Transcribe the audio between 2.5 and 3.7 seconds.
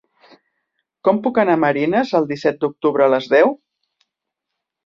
d'octubre a les deu?